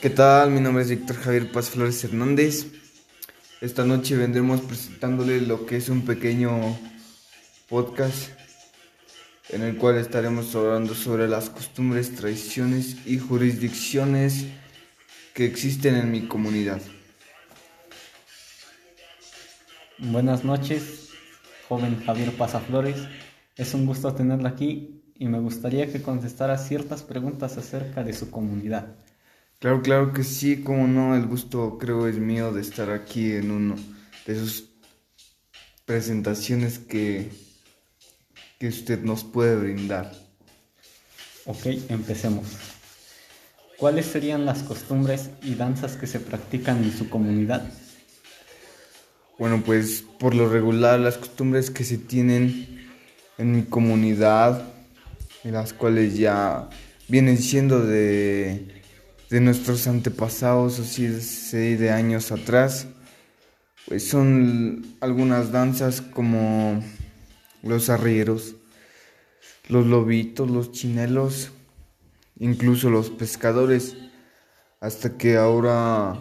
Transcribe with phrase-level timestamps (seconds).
[0.00, 0.52] ¿Qué tal?
[0.52, 2.66] Mi nombre es Víctor Javier Paz Flores Hernández.
[3.60, 6.78] Esta noche vendremos presentándole lo que es un pequeño
[7.68, 8.30] podcast
[9.48, 14.46] en el cual estaremos hablando sobre las costumbres, tradiciones y jurisdicciones
[15.34, 16.80] que existen en mi comunidad.
[19.98, 21.08] Buenas noches,
[21.68, 22.30] joven Javier
[22.68, 22.98] Flores.
[23.56, 28.30] Es un gusto tenerla aquí y me gustaría que contestara ciertas preguntas acerca de su
[28.30, 28.94] comunidad.
[29.58, 33.50] Claro, claro que sí, como no, el gusto creo es mío de estar aquí en
[33.50, 33.74] uno
[34.24, 34.70] de sus
[35.84, 37.30] presentaciones que,
[38.60, 40.12] que usted nos puede brindar.
[41.46, 42.46] Ok, empecemos.
[43.78, 47.68] ¿Cuáles serían las costumbres y danzas que se practican en su comunidad?
[49.38, 52.88] Bueno, pues por lo regular las costumbres que se tienen
[53.38, 54.72] en mi comunidad,
[55.44, 56.68] y las cuales ya
[57.06, 58.77] vienen siendo de
[59.30, 62.86] de nuestros antepasados, así de años atrás,
[63.86, 66.82] pues son algunas danzas como
[67.62, 68.54] los arrieros,
[69.68, 71.50] los lobitos, los chinelos,
[72.38, 73.96] incluso los pescadores,
[74.80, 76.18] hasta que ahora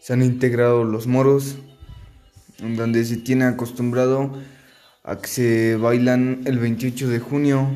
[0.00, 1.56] se han integrado los moros,
[2.58, 4.38] donde se tiene acostumbrado
[5.04, 7.68] a que se bailan el 28 de junio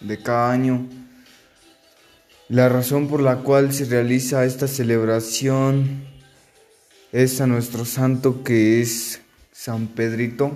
[0.00, 0.86] de cada año
[2.48, 6.04] la razón por la cual se realiza esta celebración
[7.12, 9.20] es a nuestro santo que es
[9.52, 10.52] San Pedrito.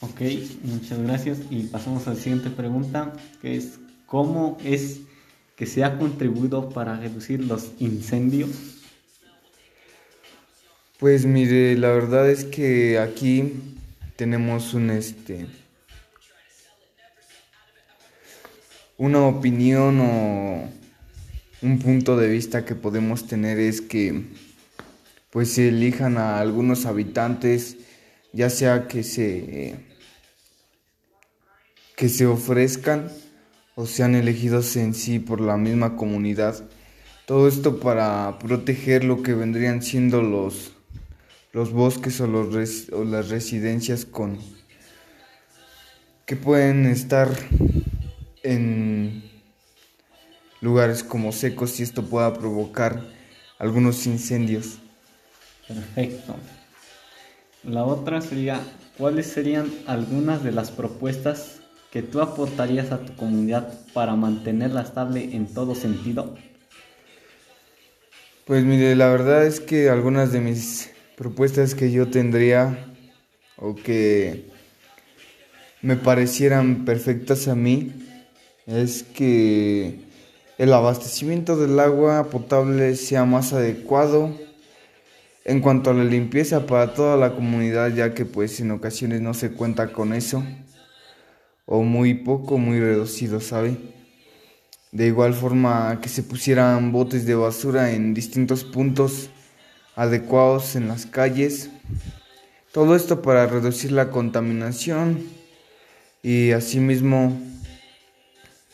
[0.00, 0.20] Ok,
[0.62, 1.38] muchas gracias.
[1.50, 5.00] Y pasamos a la siguiente pregunta, que es ¿cómo es
[5.56, 8.50] que se ha contribuido para reducir los incendios?
[10.98, 13.54] Pues mire, la verdad es que aquí
[14.16, 15.46] tenemos un este
[18.98, 20.68] una opinión o
[21.62, 24.24] un punto de vista que podemos tener es que
[25.30, 27.76] pues se elijan a algunos habitantes
[28.32, 29.76] ya sea que se
[31.96, 33.10] que se ofrezcan
[33.76, 36.68] o sean elegidos en sí por la misma comunidad.
[37.26, 40.72] Todo esto para proteger lo que vendrían siendo los
[41.52, 44.38] los bosques o, los o las residencias con
[46.26, 47.28] que pueden estar
[48.48, 49.22] en
[50.60, 53.02] lugares como secos y esto pueda provocar
[53.58, 54.78] algunos incendios.
[55.66, 56.34] Perfecto.
[57.62, 58.60] La otra sería,
[58.96, 61.60] ¿cuáles serían algunas de las propuestas
[61.92, 66.34] que tú aportarías a tu comunidad para mantenerla estable en todo sentido?
[68.46, 72.86] Pues mire, la verdad es que algunas de mis propuestas que yo tendría
[73.56, 74.48] o que
[75.82, 77.92] me parecieran perfectas a mí
[78.68, 79.98] es que
[80.58, 84.30] el abastecimiento del agua potable sea más adecuado
[85.46, 89.32] en cuanto a la limpieza para toda la comunidad, ya que pues en ocasiones no
[89.32, 90.44] se cuenta con eso,
[91.64, 93.78] o muy poco, muy reducido, ¿sabe?
[94.92, 99.30] De igual forma que se pusieran botes de basura en distintos puntos
[99.96, 101.70] adecuados en las calles.
[102.72, 105.22] Todo esto para reducir la contaminación
[106.22, 107.38] y asimismo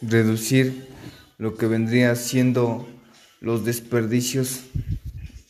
[0.09, 0.88] reducir
[1.38, 2.87] lo que vendría siendo
[3.41, 4.62] los desperdicios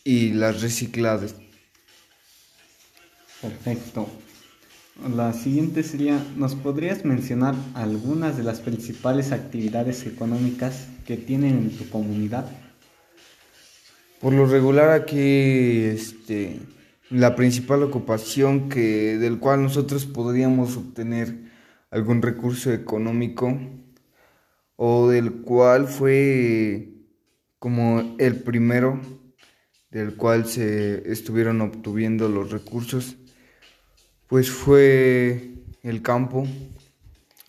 [0.04, 1.36] y las recicladas.
[3.40, 4.08] Perfecto.
[5.14, 11.76] La siguiente sería, ¿nos podrías mencionar algunas de las principales actividades económicas que tienen en
[11.76, 12.46] tu comunidad?
[14.20, 16.60] Por lo regular aquí, este,
[17.10, 21.34] la principal ocupación que del cual nosotros podríamos obtener
[21.90, 23.58] algún recurso económico
[24.76, 26.88] o del cual fue
[27.58, 29.00] como el primero
[29.90, 33.16] del cual se estuvieron obtuviendo los recursos,
[34.26, 35.52] pues fue
[35.82, 36.46] el campo.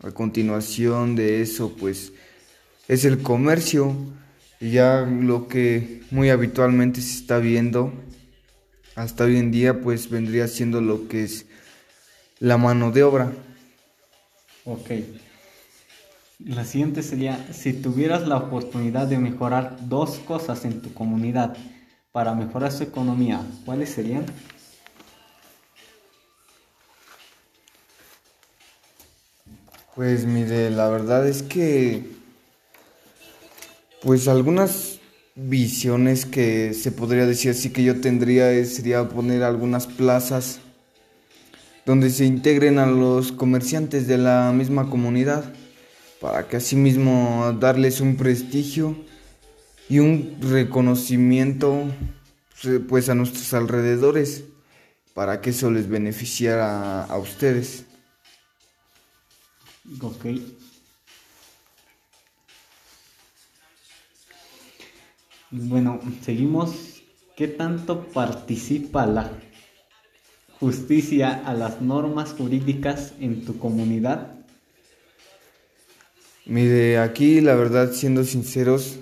[0.03, 2.14] A continuación de eso, pues
[2.88, 3.96] es el comercio,
[4.59, 7.94] y ya lo que muy habitualmente se está viendo
[8.96, 11.46] hasta hoy en día, pues vendría siendo lo que es
[12.40, 13.34] la mano de obra.
[14.66, 14.91] Ok.
[16.46, 21.58] La siguiente sería, si tuvieras la oportunidad de mejorar dos cosas en tu comunidad
[22.12, 24.28] para mejorar su economía, ¿cuáles serían?
[29.96, 32.12] Pues mire, la verdad es que,
[34.03, 35.00] pues algunas
[35.34, 40.59] visiones que se podría decir así que yo tendría sería poner algunas plazas
[41.88, 45.52] donde se integren a los comerciantes de la misma comunidad
[46.25, 48.95] para que asimismo darles un prestigio
[49.87, 51.83] y un reconocimiento
[52.89, 54.43] pues a nuestros alrededores
[55.13, 57.85] para que eso les beneficiara a ustedes.
[60.01, 60.25] Ok.
[65.51, 67.03] Bueno, seguimos.
[67.37, 69.29] ¿Qué tanto participa la
[70.59, 74.45] justicia a las normas jurídicas en tu comunidad?
[76.47, 78.97] Mire, aquí la verdad, siendo sinceros,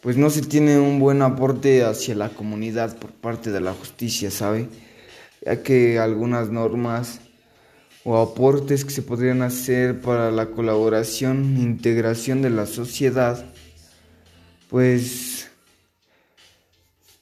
[0.00, 4.30] pues no se tiene un buen aporte hacia la comunidad por parte de la justicia,
[4.30, 4.68] ¿sabe?
[5.44, 7.20] Ya que algunas normas
[8.04, 13.44] o aportes que se podrían hacer para la colaboración e integración de la sociedad,
[14.70, 15.50] pues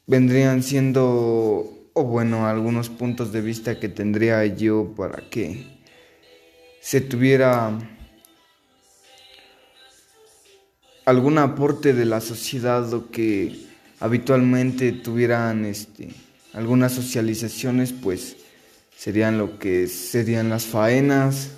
[0.07, 5.81] vendrían siendo, o bueno, algunos puntos de vista que tendría yo para que
[6.83, 7.79] se tuviera
[11.05, 13.67] algún aporte de la sociedad o que
[14.01, 16.11] habitualmente tuvieran este,
[16.53, 18.37] algunas socializaciones, pues
[18.97, 21.51] serían lo que serían las faenas,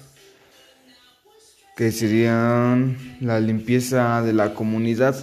[1.77, 5.15] que serían la limpieza de la comunidad.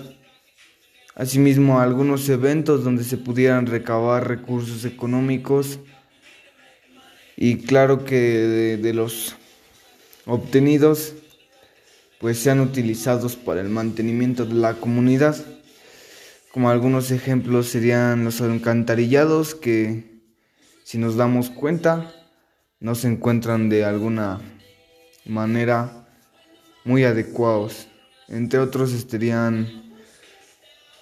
[1.15, 5.79] Asimismo, algunos eventos donde se pudieran recabar recursos económicos
[7.35, 9.35] y claro que de los
[10.25, 11.13] obtenidos
[12.23, 15.35] pues sean utilizados para el mantenimiento de la comunidad.
[16.53, 20.21] Como algunos ejemplos serían los alcantarillados que
[20.85, 22.15] si nos damos cuenta
[22.79, 24.39] no se encuentran de alguna
[25.25, 26.07] manera
[26.85, 27.89] muy adecuados.
[28.29, 29.93] Entre otros estarían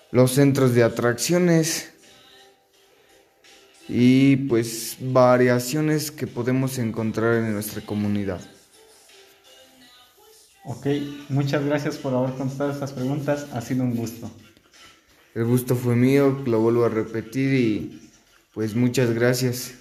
[0.09, 1.93] los centros de atracciones
[3.87, 8.41] y pues variaciones que podemos encontrar en nuestra comunidad.
[10.63, 10.85] Ok,
[11.29, 14.29] muchas gracias por haber contestado estas preguntas, ha sido un gusto.
[15.33, 18.01] El gusto fue mío, lo vuelvo a repetir y
[18.53, 19.80] pues muchas gracias.